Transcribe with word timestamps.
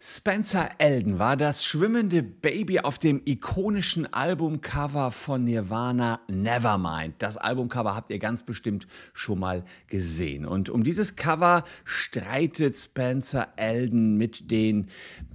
Spencer 0.00 0.70
Elden 0.78 1.18
war 1.18 1.36
das 1.36 1.64
schwimmende 1.64 2.22
Baby 2.22 2.78
auf 2.78 3.00
dem 3.00 3.20
ikonischen 3.24 4.06
Albumcover 4.14 5.10
von 5.10 5.42
Nirvana 5.42 6.20
Nevermind. 6.28 7.16
Das 7.18 7.36
Albumcover 7.36 7.96
habt 7.96 8.10
ihr 8.10 8.20
ganz 8.20 8.44
bestimmt 8.44 8.86
schon 9.12 9.40
mal 9.40 9.64
gesehen. 9.88 10.46
Und 10.46 10.68
um 10.68 10.84
dieses 10.84 11.16
Cover 11.16 11.64
streitet 11.82 12.78
Spencer 12.78 13.48
Elden 13.56 14.16
mit 14.16 14.52
den 14.52 14.88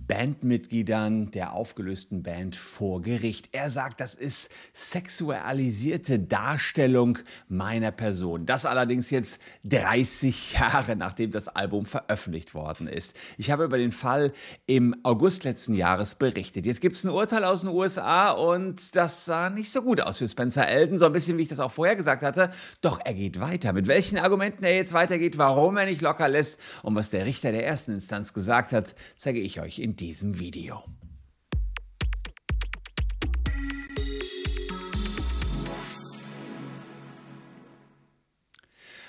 Bandmitgliedern 0.07 1.31
der 1.31 1.53
aufgelösten 1.53 2.23
Band 2.23 2.55
vor 2.55 3.01
Gericht. 3.01 3.49
Er 3.51 3.71
sagt, 3.71 3.99
das 3.99 4.15
ist 4.15 4.49
sexualisierte 4.73 6.19
Darstellung 6.19 7.19
meiner 7.47 7.91
Person. 7.91 8.45
Das 8.45 8.65
allerdings 8.65 9.09
jetzt 9.09 9.39
30 9.65 10.53
Jahre 10.53 10.95
nachdem 10.95 11.31
das 11.31 11.47
Album 11.47 11.85
veröffentlicht 11.85 12.53
worden 12.53 12.87
ist. 12.87 13.15
Ich 13.37 13.49
habe 13.51 13.63
über 13.63 13.77
den 13.77 13.91
Fall 13.91 14.33
im 14.65 14.95
August 15.03 15.43
letzten 15.43 15.73
Jahres 15.73 16.15
berichtet. 16.15 16.65
Jetzt 16.65 16.81
gibt 16.81 16.95
es 16.95 17.03
ein 17.03 17.09
Urteil 17.09 17.43
aus 17.43 17.61
den 17.61 17.69
USA 17.69 18.31
und 18.31 18.95
das 18.95 19.25
sah 19.25 19.49
nicht 19.49 19.71
so 19.71 19.81
gut 19.81 20.01
aus 20.01 20.17
für 20.17 20.27
Spencer 20.27 20.67
Elden, 20.67 20.97
so 20.97 21.05
ein 21.05 21.11
bisschen 21.11 21.37
wie 21.37 21.43
ich 21.43 21.49
das 21.49 21.59
auch 21.59 21.71
vorher 21.71 21.95
gesagt 21.95 22.23
hatte. 22.23 22.51
Doch 22.81 22.99
er 23.03 23.13
geht 23.13 23.39
weiter. 23.39 23.73
Mit 23.73 23.87
welchen 23.87 24.17
Argumenten 24.17 24.63
er 24.63 24.75
jetzt 24.75 24.93
weitergeht, 24.93 25.37
warum 25.37 25.77
er 25.77 25.85
nicht 25.85 26.01
locker 26.01 26.27
lässt 26.27 26.59
und 26.81 26.95
was 26.95 27.09
der 27.09 27.25
Richter 27.25 27.51
der 27.51 27.65
ersten 27.65 27.93
Instanz 27.93 28.33
gesagt 28.33 28.71
hat, 28.71 28.95
zeige 29.15 29.39
ich 29.39 29.61
euch 29.61 29.79
in 29.79 29.95
diesem 29.95 30.39
Video. 30.39 30.83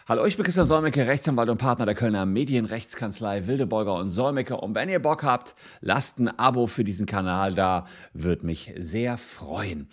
Hallo, 0.06 0.26
ich 0.26 0.36
bin 0.36 0.44
Christian 0.44 0.66
Solmecke, 0.66 1.06
Rechtsanwalt 1.06 1.48
und 1.48 1.56
Partner 1.56 1.86
der 1.86 1.94
Kölner 1.94 2.26
Medienrechtskanzlei 2.26 3.46
Wildeborger 3.46 3.94
und 3.94 4.10
Solmecke. 4.10 4.58
Und 4.58 4.74
wenn 4.74 4.90
ihr 4.90 5.00
Bock 5.00 5.22
habt, 5.22 5.54
lasst 5.80 6.18
ein 6.18 6.28
Abo 6.38 6.66
für 6.66 6.84
diesen 6.84 7.06
Kanal 7.06 7.54
da, 7.54 7.86
würde 8.12 8.44
mich 8.44 8.74
sehr 8.76 9.16
freuen. 9.16 9.88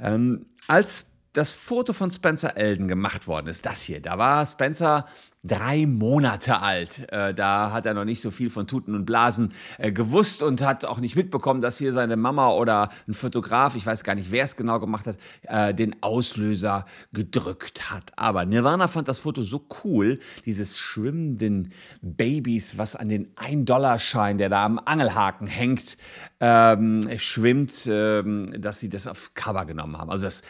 Ähm, 0.00 0.46
als 0.66 1.12
das 1.32 1.52
Foto 1.52 1.92
von 1.92 2.10
Spencer 2.10 2.56
Elden 2.56 2.88
gemacht 2.88 3.28
worden 3.28 3.46
ist, 3.46 3.64
das 3.64 3.82
hier, 3.82 4.02
da 4.02 4.18
war 4.18 4.44
Spencer 4.46 5.06
drei 5.44 5.86
Monate 5.86 6.62
alt. 6.62 7.10
Äh, 7.10 7.34
da 7.34 7.72
hat 7.72 7.84
er 7.84 7.94
noch 7.94 8.04
nicht 8.04 8.22
so 8.22 8.30
viel 8.30 8.48
von 8.48 8.66
Tuten 8.68 8.94
und 8.94 9.04
Blasen 9.04 9.52
äh, 9.78 9.90
gewusst 9.90 10.42
und 10.42 10.60
hat 10.62 10.84
auch 10.84 11.00
nicht 11.00 11.16
mitbekommen, 11.16 11.60
dass 11.60 11.78
hier 11.78 11.92
seine 11.92 12.16
Mama 12.16 12.50
oder 12.50 12.90
ein 13.08 13.14
Fotograf, 13.14 13.74
ich 13.74 13.84
weiß 13.84 14.04
gar 14.04 14.14
nicht, 14.14 14.30
wer 14.30 14.44
es 14.44 14.54
genau 14.54 14.78
gemacht 14.78 15.06
hat, 15.06 15.16
äh, 15.42 15.74
den 15.74 15.96
Auslöser 16.00 16.86
gedrückt 17.12 17.90
hat. 17.90 18.12
Aber 18.16 18.44
Nirvana 18.44 18.86
fand 18.86 19.08
das 19.08 19.18
Foto 19.18 19.42
so 19.42 19.66
cool, 19.82 20.20
dieses 20.46 20.78
schwimmenden 20.78 21.72
Babys, 22.02 22.78
was 22.78 22.94
an 22.94 23.08
den 23.08 23.34
1-Dollar-Schein, 23.34 24.38
der 24.38 24.48
da 24.48 24.64
am 24.64 24.78
Angelhaken 24.84 25.48
hängt, 25.48 25.96
ähm, 26.38 27.00
schwimmt, 27.18 27.88
ähm, 27.88 28.52
dass 28.60 28.78
sie 28.78 28.88
das 28.88 29.08
auf 29.08 29.34
Cover 29.34 29.64
genommen 29.64 29.98
haben. 29.98 30.10
Also 30.10 30.26
das 30.26 30.42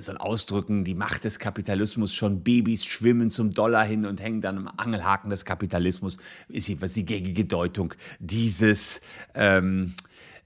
soll 0.00 0.16
ausdrücken, 0.16 0.84
die 0.84 0.94
Macht 0.94 1.24
des 1.24 1.38
Kapitalismus, 1.38 2.12
schon 2.12 2.42
Babys 2.42 2.84
schwimmen 2.84 3.30
zum 3.30 3.52
Dollar 3.52 3.84
hin 3.84 4.04
und 4.04 4.20
hängen 4.20 4.31
hängen 4.32 4.40
dann 4.40 4.58
am 4.58 4.70
Angelhaken 4.76 5.30
des 5.30 5.44
Kapitalismus, 5.44 6.16
ist 6.48 6.68
jedenfalls 6.68 6.94
die 6.94 7.04
gängige 7.04 7.44
Deutung 7.44 7.94
dieses 8.18 9.00
ähm, 9.34 9.94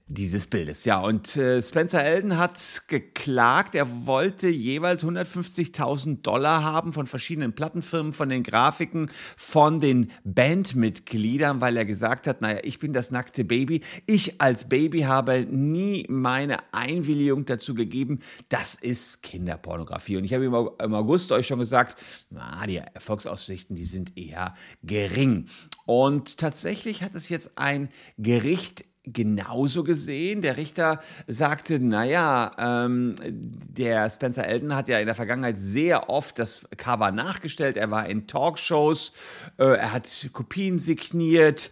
dieses 0.09 0.47
Bildes. 0.47 0.85
Ja, 0.85 1.01
und 1.01 1.35
äh, 1.35 1.61
Spencer 1.61 2.01
Elden 2.01 2.37
hat 2.37 2.83
geklagt, 2.87 3.75
er 3.75 4.05
wollte 4.05 4.47
jeweils 4.47 5.03
150.000 5.03 6.21
Dollar 6.21 6.63
haben 6.63 6.93
von 6.93 7.07
verschiedenen 7.07 7.53
Plattenfirmen, 7.53 8.13
von 8.13 8.29
den 8.29 8.43
Grafiken, 8.43 9.11
von 9.35 9.81
den 9.81 10.11
Bandmitgliedern, 10.23 11.59
weil 11.59 11.75
er 11.75 11.83
gesagt 11.83 12.27
hat, 12.27 12.41
naja, 12.41 12.59
ich 12.63 12.79
bin 12.79 12.93
das 12.93 13.11
nackte 13.11 13.43
Baby. 13.43 13.81
Ich 14.05 14.39
als 14.39 14.69
Baby 14.69 15.01
habe 15.01 15.45
nie 15.49 16.05
meine 16.07 16.73
Einwilligung 16.73 17.43
dazu 17.43 17.73
gegeben. 17.73 18.19
Das 18.47 18.75
ist 18.75 19.23
Kinderpornografie. 19.23 20.17
Und 20.17 20.23
ich 20.23 20.33
habe 20.33 20.45
im 20.45 20.93
August 20.93 21.33
euch 21.33 21.47
schon 21.47 21.59
gesagt, 21.59 22.01
na, 22.29 22.65
die 22.65 22.77
Erfolgsaussichten, 22.77 23.75
die 23.75 23.85
sind 23.85 24.17
eher 24.17 24.55
gering. 24.83 25.47
Und 25.85 26.37
tatsächlich 26.37 27.03
hat 27.03 27.13
es 27.13 27.27
jetzt 27.27 27.57
ein 27.57 27.89
Gericht 28.17 28.85
genauso 29.13 29.83
gesehen. 29.83 30.41
Der 30.41 30.57
Richter 30.57 30.99
sagte, 31.27 31.79
naja, 31.79 32.51
ähm, 32.57 33.13
der 33.23 34.09
Spencer 34.09 34.45
Elton 34.45 34.75
hat 34.75 34.87
ja 34.87 34.99
in 34.99 35.05
der 35.05 35.15
Vergangenheit 35.15 35.59
sehr 35.59 36.09
oft 36.09 36.39
das 36.39 36.67
Cover 36.77 37.11
nachgestellt. 37.11 37.77
Er 37.77 37.91
war 37.91 38.07
in 38.07 38.27
Talkshows, 38.27 39.13
äh, 39.57 39.63
er 39.63 39.93
hat 39.93 40.29
Kopien 40.33 40.79
signiert. 40.79 41.71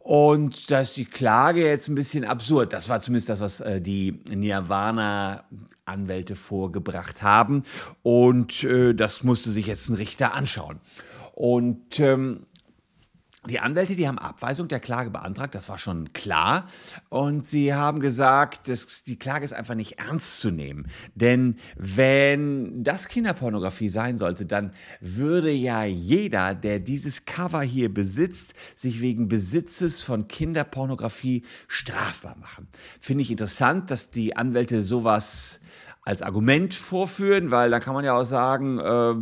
Und 0.00 0.70
da 0.70 0.82
ist 0.82 0.96
die 0.96 1.04
Klage 1.04 1.66
jetzt 1.66 1.88
ein 1.88 1.96
bisschen 1.96 2.24
absurd. 2.24 2.72
Das 2.72 2.88
war 2.88 3.00
zumindest 3.00 3.28
das, 3.28 3.40
was 3.40 3.60
äh, 3.60 3.80
die 3.80 4.20
Nirvana-Anwälte 4.30 6.36
vorgebracht 6.36 7.22
haben. 7.22 7.64
Und 8.04 8.62
äh, 8.62 8.94
das 8.94 9.24
musste 9.24 9.50
sich 9.50 9.66
jetzt 9.66 9.88
ein 9.88 9.96
Richter 9.96 10.34
anschauen. 10.34 10.78
Und 11.32 11.98
ähm, 11.98 12.46
die 13.48 13.60
Anwälte, 13.60 13.94
die 13.94 14.08
haben 14.08 14.18
Abweisung 14.18 14.68
der 14.68 14.80
Klage 14.80 15.10
beantragt, 15.10 15.54
das 15.54 15.68
war 15.68 15.78
schon 15.78 16.12
klar. 16.12 16.68
Und 17.08 17.46
sie 17.46 17.74
haben 17.74 18.00
gesagt, 18.00 18.68
dass 18.68 19.02
die 19.04 19.18
Klage 19.18 19.44
ist 19.44 19.52
einfach 19.52 19.74
nicht 19.74 19.98
ernst 19.98 20.40
zu 20.40 20.50
nehmen. 20.50 20.88
Denn 21.14 21.56
wenn 21.76 22.82
das 22.82 23.08
Kinderpornografie 23.08 23.88
sein 23.88 24.18
sollte, 24.18 24.46
dann 24.46 24.72
würde 25.00 25.50
ja 25.50 25.84
jeder, 25.84 26.54
der 26.54 26.78
dieses 26.78 27.24
Cover 27.24 27.62
hier 27.62 27.92
besitzt, 27.92 28.54
sich 28.74 29.00
wegen 29.00 29.28
Besitzes 29.28 30.02
von 30.02 30.28
Kinderpornografie 30.28 31.44
strafbar 31.68 32.36
machen. 32.36 32.68
Finde 33.00 33.22
ich 33.22 33.30
interessant, 33.30 33.90
dass 33.90 34.10
die 34.10 34.36
Anwälte 34.36 34.82
sowas 34.82 35.60
als 36.02 36.22
Argument 36.22 36.72
vorführen, 36.72 37.50
weil 37.50 37.70
da 37.70 37.80
kann 37.80 37.94
man 37.94 38.04
ja 38.04 38.14
auch 38.14 38.24
sagen, 38.24 38.78
äh, 38.78 39.14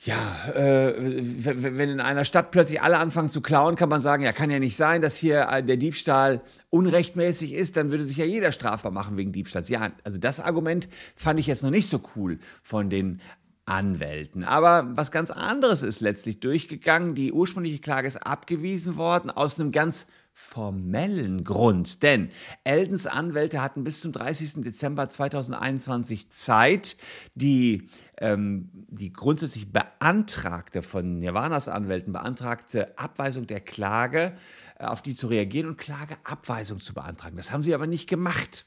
ja, 0.00 0.48
äh, 0.54 0.94
wenn 0.96 1.90
in 1.90 2.00
einer 2.00 2.24
Stadt 2.24 2.52
plötzlich 2.52 2.80
alle 2.80 2.98
anfangen 2.98 3.28
zu 3.28 3.40
klauen, 3.40 3.74
kann 3.74 3.88
man 3.88 4.00
sagen, 4.00 4.22
ja, 4.22 4.32
kann 4.32 4.48
ja 4.50 4.60
nicht 4.60 4.76
sein, 4.76 5.02
dass 5.02 5.16
hier 5.16 5.48
äh, 5.50 5.62
der 5.62 5.76
Diebstahl 5.76 6.40
unrechtmäßig 6.70 7.52
ist, 7.52 7.76
dann 7.76 7.90
würde 7.90 8.04
sich 8.04 8.16
ja 8.16 8.24
jeder 8.24 8.52
strafbar 8.52 8.92
machen 8.92 9.16
wegen 9.16 9.32
Diebstahls. 9.32 9.68
Ja, 9.68 9.90
also 10.04 10.18
das 10.18 10.38
Argument 10.38 10.88
fand 11.16 11.40
ich 11.40 11.48
jetzt 11.48 11.64
noch 11.64 11.70
nicht 11.70 11.88
so 11.88 12.00
cool 12.14 12.38
von 12.62 12.90
den 12.90 13.20
Anwälten. 13.68 14.44
Aber 14.44 14.88
was 14.96 15.10
ganz 15.10 15.30
anderes 15.30 15.82
ist 15.82 16.00
letztlich 16.00 16.40
durchgegangen. 16.40 17.14
Die 17.14 17.32
ursprüngliche 17.32 17.80
Klage 17.80 18.08
ist 18.08 18.16
abgewiesen 18.16 18.96
worden 18.96 19.30
aus 19.30 19.60
einem 19.60 19.72
ganz 19.72 20.06
formellen 20.32 21.42
Grund. 21.42 22.02
Denn 22.04 22.30
Eldens 22.62 23.06
Anwälte 23.06 23.60
hatten 23.60 23.82
bis 23.82 24.00
zum 24.00 24.12
30. 24.12 24.62
Dezember 24.62 25.08
2021 25.08 26.30
Zeit, 26.30 26.96
die, 27.34 27.88
ähm, 28.18 28.70
die 28.72 29.12
grundsätzlich 29.12 29.72
beantragte, 29.72 30.82
von 30.82 31.16
Nirvanas 31.16 31.66
Anwälten 31.66 32.12
beantragte 32.12 32.96
Abweisung 32.96 33.48
der 33.48 33.60
Klage, 33.60 34.32
äh, 34.78 34.84
auf 34.84 35.02
die 35.02 35.16
zu 35.16 35.26
reagieren 35.26 35.68
und 35.68 35.76
Klageabweisung 35.76 36.78
zu 36.78 36.94
beantragen. 36.94 37.36
Das 37.36 37.50
haben 37.50 37.64
sie 37.64 37.74
aber 37.74 37.88
nicht 37.88 38.08
gemacht. 38.08 38.64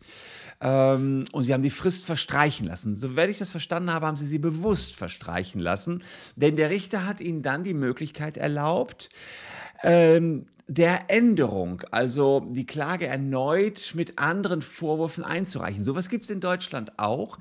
Ähm, 0.61 1.25
und 1.31 1.44
sie 1.44 1.53
haben 1.53 1.63
die 1.63 1.72
Frist 1.72 2.05
verstreichen 2.05 2.67
lassen. 2.67 2.95
Soweit 2.95 3.29
ich 3.29 3.39
das 3.39 3.49
verstanden 3.49 3.91
habe, 3.91 4.05
haben 4.05 4.17
sie 4.17 4.27
sie 4.27 4.39
bewusst 4.39 4.95
verstreichen 4.95 5.59
lassen, 5.59 6.03
denn 6.35 6.55
der 6.55 6.69
Richter 6.69 7.07
hat 7.07 7.19
ihnen 7.19 7.41
dann 7.41 7.63
die 7.63 7.73
Möglichkeit 7.73 8.38
erlaubt, 8.38 9.09
ähm, 9.83 10.45
der 10.67 11.09
Änderung, 11.09 11.81
also 11.91 12.47
die 12.47 12.66
Klage 12.66 13.07
erneut 13.07 13.91
mit 13.94 14.19
anderen 14.19 14.61
Vorwürfen 14.61 15.23
einzureichen. 15.23 15.83
Sowas 15.83 16.07
gibt 16.07 16.23
es 16.23 16.29
in 16.29 16.39
Deutschland 16.39 16.97
auch. 16.97 17.39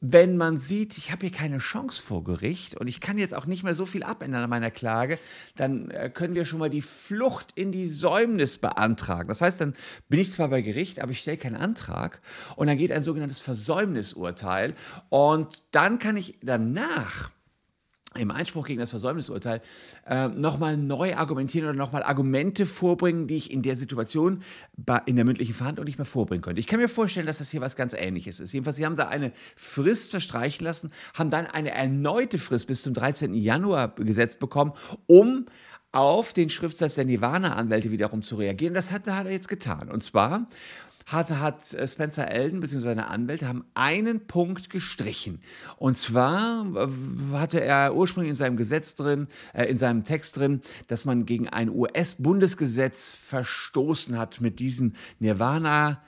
Wenn 0.00 0.36
man 0.36 0.58
sieht, 0.58 0.98
ich 0.98 1.10
habe 1.10 1.26
hier 1.26 1.34
keine 1.34 1.58
Chance 1.58 2.02
vor 2.02 2.22
Gericht 2.22 2.76
und 2.76 2.86
ich 2.86 3.00
kann 3.00 3.16
jetzt 3.16 3.34
auch 3.34 3.46
nicht 3.46 3.62
mehr 3.62 3.74
so 3.74 3.86
viel 3.86 4.02
abändern 4.02 4.42
an 4.42 4.50
meiner 4.50 4.70
Klage, 4.70 5.18
dann 5.56 5.90
äh, 5.90 6.10
können 6.10 6.34
wir 6.34 6.44
schon 6.44 6.58
mal 6.58 6.68
die 6.68 6.82
Flucht 6.82 7.48
in 7.54 7.72
die 7.72 7.88
Säumnis 7.88 8.58
beantragen. 8.58 9.28
Das 9.28 9.40
heißt, 9.40 9.60
dann 9.60 9.74
bin 10.08 10.20
ich 10.20 10.30
zwar 10.30 10.48
bei 10.48 10.60
Gericht, 10.60 11.00
aber 11.00 11.12
ich 11.12 11.20
stelle 11.20 11.38
keinen 11.38 11.56
Antrag 11.56 12.20
und 12.56 12.66
dann 12.66 12.76
geht 12.76 12.92
ein 12.92 13.02
sogenanntes 13.02 13.40
Versäumnisurteil 13.40 14.74
und 15.08 15.62
dann 15.70 15.98
kann 15.98 16.16
ich 16.18 16.38
danach 16.42 17.30
im 18.16 18.30
Einspruch 18.30 18.66
gegen 18.66 18.80
das 18.80 18.90
Versäumnisurteil 18.90 19.60
äh, 20.06 20.28
nochmal 20.28 20.76
neu 20.76 21.14
argumentieren 21.14 21.68
oder 21.68 21.76
nochmal 21.76 22.02
Argumente 22.02 22.66
vorbringen, 22.66 23.26
die 23.26 23.36
ich 23.36 23.50
in 23.50 23.62
der 23.62 23.76
Situation 23.76 24.42
in 25.06 25.16
der 25.16 25.24
mündlichen 25.24 25.54
Verhandlung 25.54 25.86
nicht 25.86 25.98
mehr 25.98 26.06
vorbringen 26.06 26.42
könnte. 26.42 26.60
Ich 26.60 26.66
kann 26.66 26.80
mir 26.80 26.88
vorstellen, 26.88 27.26
dass 27.26 27.38
das 27.38 27.50
hier 27.50 27.60
was 27.60 27.76
ganz 27.76 27.94
Ähnliches 27.94 28.40
ist. 28.40 28.52
Jedenfalls, 28.52 28.76
Sie 28.76 28.84
haben 28.84 28.96
da 28.96 29.08
eine 29.08 29.32
Frist 29.56 30.10
verstreichen 30.10 30.64
lassen, 30.64 30.90
haben 31.14 31.30
dann 31.30 31.46
eine 31.46 31.70
erneute 31.70 32.38
Frist 32.38 32.66
bis 32.66 32.82
zum 32.82 32.94
13. 32.94 33.34
Januar 33.34 33.94
gesetzt 33.94 34.38
bekommen, 34.38 34.72
um 35.06 35.46
auf 35.92 36.34
den 36.34 36.50
Schriftsatz 36.50 36.96
der 36.96 37.06
Nirvana-Anwälte 37.06 37.90
wiederum 37.90 38.20
zu 38.20 38.36
reagieren. 38.36 38.74
Das 38.74 38.92
hat, 38.92 39.06
hat 39.08 39.26
er 39.26 39.32
jetzt 39.32 39.48
getan. 39.48 39.90
Und 39.90 40.02
zwar 40.02 40.46
hat, 41.06 41.30
hat 41.30 41.62
Spencer 41.62 42.28
Elden 42.30 42.60
bzw. 42.60 42.80
seine 42.80 43.08
Anwälte 43.08 43.46
haben 43.46 43.64
einen 43.74 44.26
Punkt 44.26 44.70
gestrichen. 44.70 45.40
Und 45.76 45.96
zwar 45.96 46.66
hatte 47.32 47.60
er 47.60 47.94
ursprünglich 47.94 48.30
in 48.30 48.34
seinem 48.34 48.56
Gesetz 48.56 48.96
drin, 48.96 49.28
äh, 49.54 49.64
in 49.66 49.78
seinem 49.78 50.04
Text 50.04 50.36
drin, 50.36 50.60
dass 50.88 51.04
man 51.04 51.24
gegen 51.24 51.48
ein 51.48 51.70
US-Bundesgesetz 51.70 53.12
verstoßen 53.12 54.18
hat 54.18 54.40
mit 54.40 54.58
diesem 54.58 54.94
Nirvana 55.20 56.02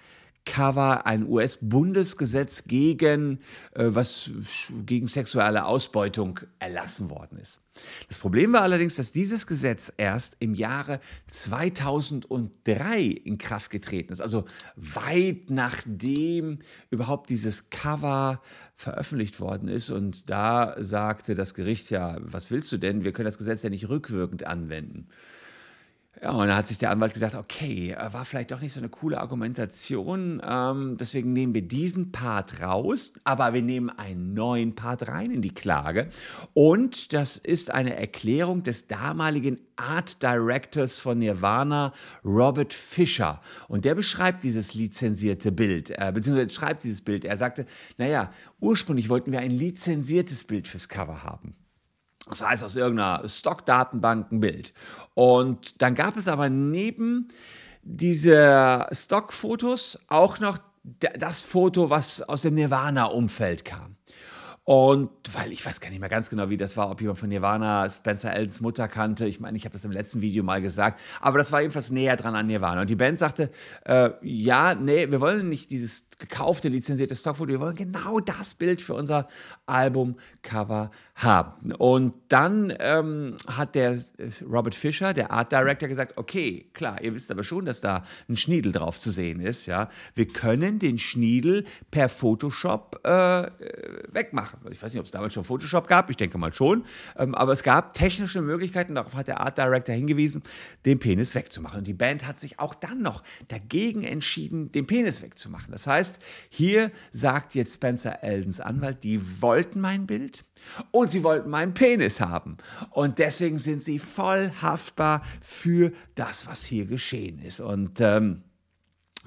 Cover 0.49 1.07
ein 1.07 1.29
US-Bundesgesetz 1.29 2.65
gegen, 2.65 3.41
äh, 3.75 3.85
was 3.89 4.31
gegen 4.87 5.07
sexuelle 5.07 5.67
Ausbeutung 5.67 6.41
erlassen 6.59 7.11
worden 7.11 7.39
ist. 7.39 7.61
Das 8.09 8.19
Problem 8.19 8.55
war 8.55 8.63
allerdings, 8.63 8.97
dass 8.97 9.13
dieses 9.13 9.47
Gesetz 9.47 9.93
erst 9.99 10.39
im 10.41 10.55
Jahre 10.55 11.01
2003 11.27 13.01
in 13.03 13.37
Kraft 13.37 13.71
getreten 13.71 14.13
ist, 14.13 14.23
also 14.23 14.47
weit 14.75 15.51
nachdem 15.51 16.61
überhaupt 16.91 17.29
dieses 17.29 17.69
Cover 17.69 18.41
veröffentlicht 18.75 19.41
worden 19.41 19.69
ist. 19.69 19.91
Und 19.91 20.31
da 20.31 20.75
sagte 20.79 21.35
das 21.35 21.53
Gericht 21.53 21.91
ja, 21.91 22.17
was 22.21 22.51
willst 22.51 22.73
du 22.73 22.79
denn? 22.79 23.05
Wir 23.05 23.13
können 23.13 23.27
das 23.27 23.39
Gesetz 23.39 23.63
ja 23.63 23.71
nicht 23.71 23.91
rückwirkend 23.91 24.47
anwenden. 24.47 25.09
Ja, 26.21 26.33
und 26.33 26.49
dann 26.49 26.57
hat 26.57 26.67
sich 26.67 26.79
der 26.79 26.91
Anwalt 26.91 27.15
gedacht, 27.15 27.37
okay, 27.37 27.93
äh, 27.93 28.13
war 28.13 28.25
vielleicht 28.25 28.51
doch 28.51 28.61
nicht 28.61 28.73
so 28.73 28.81
eine 28.81 28.89
coole 28.89 29.21
Argumentation, 29.21 30.43
ähm, 30.45 30.97
deswegen 30.99 31.33
nehmen 31.33 31.55
wir 31.55 31.63
diesen 31.63 32.11
Part 32.11 32.61
raus, 32.61 33.13
aber 33.23 33.55
wir 33.55 33.63
nehmen 33.63 33.89
einen 33.91 34.35
neuen 34.35 34.75
Part 34.75 35.07
rein 35.07 35.31
in 35.31 35.43
die 35.43 35.55
Klage. 35.55 36.09
Und 36.55 37.13
das 37.13 37.37
ist 37.37 37.71
eine 37.71 37.97
Erklärung 37.97 38.65
des 38.65 38.89
damaligen 38.89 39.61
Art 39.77 40.21
Directors 40.21 40.99
von 40.99 41.19
Nirvana, 41.19 41.93
Robert 42.25 42.73
Fisher. 42.73 43.41
Und 43.69 43.85
der 43.85 43.95
beschreibt 43.95 44.43
dieses 44.43 44.75
lizenzierte 44.75 45.53
Bild, 45.53 45.91
äh, 45.91 46.11
beziehungsweise 46.13 46.51
schreibt 46.51 46.83
dieses 46.83 47.01
Bild. 47.01 47.25
Er 47.25 47.37
sagte, 47.37 47.65
naja, 47.97 48.33
ursprünglich 48.59 49.09
wollten 49.09 49.31
wir 49.31 49.39
ein 49.39 49.53
lizenziertes 49.53 50.43
Bild 50.45 50.67
fürs 50.67 50.89
Cover 50.89 51.23
haben. 51.23 51.55
Das 52.29 52.43
heißt, 52.43 52.65
aus 52.65 52.77
irgendeiner 52.77 53.27
Stockdatenbank 53.29 54.33
ein 54.33 54.41
Bild. 54.41 54.73
Und 55.15 55.81
dann 55.83 55.95
gab 55.95 56.17
es 56.17 56.29
aber 56.29 56.49
neben 56.49 57.29
diese 57.83 58.87
Stockfotos 58.93 59.99
auch 60.09 60.39
noch 60.39 60.59
das 61.19 61.43
Foto, 61.43 61.91
was 61.91 62.23
aus 62.23 62.43
dem 62.43 62.55
Nirvana-Umfeld 62.55 63.65
kam. 63.65 63.98
Und 64.69 65.09
weil 65.33 65.51
ich 65.51 65.65
weiß 65.65 65.81
gar 65.81 65.89
nicht 65.89 65.99
mehr 65.99 66.11
ganz 66.11 66.29
genau, 66.29 66.51
wie 66.51 66.59
das 66.59 66.77
war, 66.77 66.91
ob 66.91 67.01
jemand 67.01 67.19
von 67.19 67.31
Nirvana 67.31 67.89
Spencer 67.89 68.35
Eldens 68.35 68.61
Mutter 68.61 68.87
kannte. 68.87 69.27
Ich 69.27 69.41
meine, 69.41 69.57
ich 69.57 69.65
habe 69.65 69.73
das 69.73 69.83
im 69.87 69.93
letzten 69.93 70.21
Video 70.21 70.45
mal 70.45 70.61
gesagt, 70.61 71.01
aber 71.23 71.39
das 71.39 71.51
war 71.53 71.63
jedenfalls 71.63 71.91
näher 71.91 72.17
dran 72.17 72.37
an 72.37 72.49
Nirvana. 72.49 72.83
Und 72.83 72.91
die 72.91 72.95
Band 72.95 73.19
sagte, 73.19 73.51
äh, 73.87 74.11
ja, 74.21 74.75
nee, 74.75 75.11
wir 75.11 75.23
wollen 75.23 75.49
nicht 75.49 75.71
dieses 75.71 76.09
gekaufte, 76.19 76.69
lizenzierte 76.69 77.17
Stockfoto, 77.17 77.49
wir 77.49 77.61
wollen 77.61 77.77
genau 77.77 78.21
das 78.21 78.55
Bild 78.55 78.83
für 78.83 78.93
unser 78.93 79.29
Albumcover 79.65 80.91
haben. 81.15 81.73
Und 81.73 82.13
dann 82.29 82.75
ähm, 82.79 83.37
hat 83.47 83.75
der 83.75 83.93
äh, 83.93 83.99
Robert 84.47 84.75
Fischer, 84.75 85.15
der 85.15 85.31
Art 85.31 85.51
Director, 85.51 85.89
gesagt, 85.89 86.19
okay, 86.19 86.69
klar, 86.75 87.01
ihr 87.03 87.15
wisst 87.15 87.31
aber 87.31 87.45
schon, 87.45 87.65
dass 87.65 87.81
da 87.81 88.03
ein 88.29 88.37
Schniedel 88.37 88.73
drauf 88.73 88.99
zu 88.99 89.11
sehen 89.11 89.41
ist. 89.41 89.65
Ja, 89.65 89.89
Wir 90.15 90.29
können 90.29 90.79
den 90.79 90.99
Schniedel 90.99 91.65
per 91.91 92.11
Photoshop 92.11 93.01
äh, 93.07 93.45
äh 93.45 93.49
wegmachen. 94.11 94.58
Ich 94.71 94.83
weiß 94.83 94.93
nicht, 94.93 95.01
ob 95.01 95.07
es 95.07 95.13
damals 95.13 95.35
schon 95.35 95.45
Photoshop 95.45 95.87
gab, 95.89 96.11
ich 96.11 96.17
denke 96.17 96.39
mal 96.39 96.53
schon. 96.53 96.85
Ähm, 97.17 97.35
aber 97.35 97.53
es 97.53 97.63
gab 97.63 97.95
technische 97.95 98.41
Möglichkeiten, 98.41 98.95
darauf 98.95 99.15
hat 99.15 99.29
der 99.29 99.41
Art 99.41 99.59
Director 99.59 99.95
hingewiesen, 99.95 100.43
den 100.85 100.99
Penis 100.99 101.35
wegzumachen. 101.35 101.79
Und 101.79 101.87
die 101.87 101.95
Band 101.95 102.27
hat 102.27 102.39
sich 102.41 102.59
auch 102.59 102.75
dann 102.75 103.03
noch 103.03 103.23
dagegen 103.49 104.05
entschieden, 104.05 104.73
den 104.73 104.87
Penis 104.87 105.23
wegzumachen. 105.23 105.73
Das 105.73 105.87
heißt, 105.87 106.19
hier 106.49 106.91
sagt 107.13 107.55
jetzt 107.55 107.75
Spencer 107.75 108.23
Eldens 108.23 108.61
Anwalt, 108.61 109.05
die 109.05 109.43
wollten 109.43 109.81
mein 109.81 110.07
Bild. 110.07 110.45
Und 110.91 111.11
sie 111.11 111.23
wollten 111.23 111.51
meinen 111.51 111.73
Penis 111.75 112.21
haben. 112.21 112.57
Und 112.91 113.19
deswegen 113.19 113.59
sind 113.59 113.83
sie 113.83 113.99
voll 113.99 114.51
haftbar 114.61 115.23
für 115.41 115.93
das, 116.15 116.47
was 116.47 116.65
hier 116.65 116.87
geschehen 116.87 117.39
ist. 117.39 117.61
Und 117.61 118.01
ähm, 118.01 118.43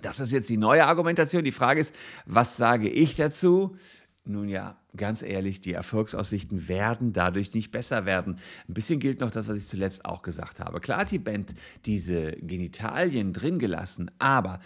das 0.01 0.19
ist 0.19 0.31
jetzt 0.31 0.50
die 0.50 0.57
neue 0.57 0.86
Argumentation. 0.86 1.44
Die 1.44 1.51
Frage 1.51 1.80
ist, 1.80 1.95
was 2.25 2.57
sage 2.57 2.89
ich 2.89 3.16
dazu? 3.16 3.75
Nun 4.24 4.50
ja, 4.50 4.81
ganz 4.96 5.22
ehrlich, 5.22 5.62
die 5.62 5.74
Erfolgsaussichten 5.74 6.68
werden 6.68 7.14
dadurch 7.14 7.54
nicht 7.54 7.72
besser 7.72 8.06
werden. 8.06 8.38
Ein 8.68 8.74
bisschen 8.74 9.00
gilt 9.00 9.22
noch 9.22 9.32
das, 9.32 9.48
was 9.48 9.58
ich 9.58 9.68
zuletzt 9.68 10.06
auch 10.06 10.22
gesagt 10.22 10.60
habe. 10.60 10.80
Klar 10.80 11.00
hat 11.00 11.12
die 11.12 11.20
Band 11.20 11.54
diese 11.86 12.32
Genitalien 12.34 13.34
drin 13.34 13.60
gelassen, 13.60 14.12
aber 14.20 14.60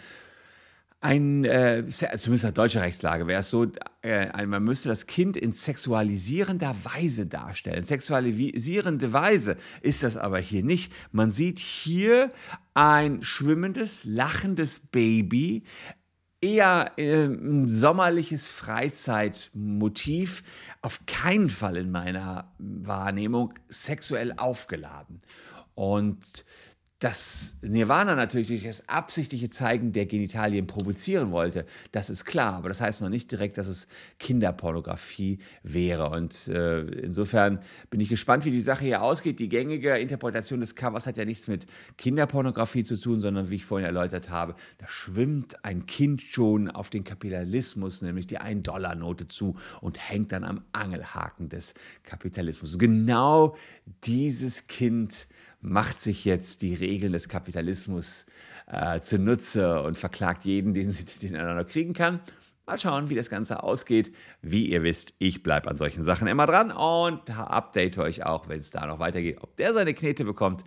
ein, 1.00 1.44
äh, 1.44 1.84
zumindest 1.86 2.44
nach 2.44 2.52
deutscher 2.52 2.80
Rechtslage 2.80 3.26
wäre 3.26 3.40
es 3.40 3.50
so, 3.50 3.66
äh, 4.02 4.46
man 4.46 4.64
müsste 4.64 4.88
das 4.88 5.06
Kind 5.06 5.36
in 5.36 5.52
sexualisierender 5.52 6.74
Weise 6.82 7.26
darstellen. 7.26 7.84
Sexualisierende 7.84 9.12
Weise 9.12 9.56
ist 9.82 10.02
das 10.02 10.16
aber 10.16 10.38
hier 10.38 10.64
nicht. 10.64 10.92
Man 11.12 11.30
sieht 11.30 11.58
hier 11.58 12.30
ein 12.74 13.22
schwimmendes, 13.22 14.04
lachendes 14.04 14.80
Baby, 14.80 15.64
eher 16.40 16.92
äh, 16.96 17.24
ein 17.24 17.66
sommerliches 17.66 18.48
Freizeitmotiv, 18.48 20.42
auf 20.82 21.00
keinen 21.06 21.50
Fall 21.50 21.76
in 21.76 21.90
meiner 21.90 22.52
Wahrnehmung 22.58 23.54
sexuell 23.68 24.34
aufgeladen. 24.36 25.18
Und 25.74 26.44
dass 26.98 27.58
Nirvana 27.60 28.14
natürlich 28.14 28.46
durch 28.46 28.64
das 28.64 28.88
absichtliche 28.88 29.50
Zeigen 29.50 29.92
der 29.92 30.06
Genitalien 30.06 30.66
provozieren 30.66 31.30
wollte, 31.30 31.66
das 31.92 32.08
ist 32.08 32.24
klar. 32.24 32.54
Aber 32.54 32.70
das 32.70 32.80
heißt 32.80 33.02
noch 33.02 33.10
nicht 33.10 33.30
direkt, 33.30 33.58
dass 33.58 33.66
es 33.66 33.86
Kinderpornografie 34.18 35.40
wäre. 35.62 36.08
Und 36.08 36.48
äh, 36.48 36.80
insofern 36.80 37.60
bin 37.90 38.00
ich 38.00 38.08
gespannt, 38.08 38.46
wie 38.46 38.50
die 38.50 38.62
Sache 38.62 38.84
hier 38.86 39.02
ausgeht. 39.02 39.40
Die 39.40 39.50
gängige 39.50 39.98
Interpretation 39.98 40.60
des 40.60 40.74
Covers 40.74 41.06
hat 41.06 41.18
ja 41.18 41.26
nichts 41.26 41.48
mit 41.48 41.66
Kinderpornografie 41.98 42.84
zu 42.84 42.98
tun, 42.98 43.20
sondern 43.20 43.50
wie 43.50 43.56
ich 43.56 43.66
vorhin 43.66 43.86
erläutert 43.86 44.30
habe, 44.30 44.54
da 44.78 44.88
schwimmt 44.88 45.66
ein 45.66 45.84
Kind 45.84 46.22
schon 46.22 46.70
auf 46.70 46.88
den 46.88 47.04
Kapitalismus, 47.04 48.00
nämlich 48.00 48.26
die 48.26 48.40
1-Dollar-Note 48.40 49.28
zu 49.28 49.56
und 49.82 49.98
hängt 50.08 50.32
dann 50.32 50.44
am 50.44 50.62
Angelhaken 50.72 51.50
des 51.50 51.74
Kapitalismus. 52.04 52.78
Genau 52.78 53.54
dieses 54.04 54.66
Kind 54.66 55.26
macht 55.60 56.00
sich 56.00 56.24
jetzt 56.24 56.62
die 56.62 56.74
Regeln 56.74 57.12
des 57.12 57.28
Kapitalismus 57.28 58.26
äh, 58.66 59.00
zunutze 59.00 59.82
und 59.82 59.96
verklagt 59.96 60.44
jeden, 60.44 60.74
den 60.74 60.90
sie 60.90 61.04
den 61.04 61.34
er 61.34 61.54
noch 61.54 61.66
kriegen 61.66 61.92
kann. 61.92 62.20
Mal 62.66 62.78
schauen, 62.78 63.10
wie 63.10 63.14
das 63.14 63.30
Ganze 63.30 63.62
ausgeht. 63.62 64.12
Wie 64.42 64.66
ihr 64.66 64.82
wisst, 64.82 65.14
ich 65.18 65.44
bleibe 65.44 65.68
an 65.70 65.76
solchen 65.76 66.02
Sachen 66.02 66.26
immer 66.26 66.46
dran 66.46 66.72
und 66.72 67.30
update 67.30 67.98
euch 67.98 68.26
auch, 68.26 68.48
wenn 68.48 68.58
es 68.58 68.72
da 68.72 68.86
noch 68.86 68.98
weitergeht, 68.98 69.38
ob 69.40 69.56
der 69.56 69.72
seine 69.72 69.94
Knete 69.94 70.24
bekommt. 70.24 70.64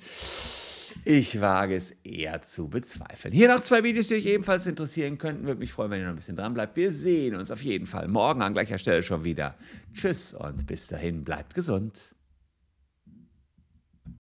Ich 1.06 1.39
wage 1.41 1.75
es 1.75 1.91
eher 2.03 2.41
zu 2.41 2.69
bezweifeln. 2.69 3.33
Hier 3.33 3.47
noch 3.50 3.59
zwei 3.59 3.83
Videos, 3.83 4.07
die 4.07 4.15
euch 4.15 4.25
ebenfalls 4.25 4.65
interessieren 4.65 5.17
könnten. 5.17 5.46
Würde 5.46 5.60
mich 5.60 5.72
freuen, 5.72 5.91
wenn 5.91 6.00
ihr 6.00 6.05
noch 6.05 6.13
ein 6.13 6.17
bisschen 6.17 6.36
dran 6.36 6.53
bleibt. 6.53 6.77
Wir 6.77 6.93
sehen 6.93 7.36
uns 7.36 7.51
auf 7.51 7.62
jeden 7.62 7.86
Fall 7.86 8.08
morgen 8.08 8.41
an 8.41 8.53
gleicher 8.53 8.77
Stelle 8.77 9.03
schon 9.03 9.24
wieder. 9.24 9.55
Tschüss 9.93 10.34
und 10.34 10.67
bis 10.67 10.88
dahin, 10.88 11.24
bleibt 11.24 11.53
gesund. 11.53 12.15